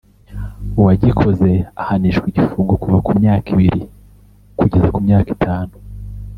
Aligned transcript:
uwagikoze 0.79 1.49
ahanishwa 1.81 2.25
igifungo 2.31 2.73
kuva 2.81 2.97
ku 3.05 3.11
myaka 3.19 3.47
ibiri 3.53 3.81
kugeza 4.59 4.87
ku 4.93 4.99
myaka 5.05 5.29
itanu 5.37 5.73